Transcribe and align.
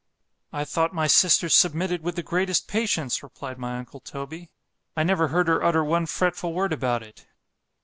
I 0.51 0.65
thought 0.65 0.95
my 0.95 1.05
sister 1.05 1.47
submitted 1.47 2.01
with 2.01 2.15
the 2.15 2.23
greatest 2.23 2.67
patience, 2.67 3.21
replied 3.21 3.59
my 3.59 3.77
uncle 3.77 3.99
Toby——I 3.99 5.03
never 5.03 5.27
heard 5.27 5.47
her 5.47 5.63
utter 5.63 5.83
one 5.83 6.07
fretful 6.07 6.53
word 6.53 6.73
about 6.73 7.03
it. 7.03 7.27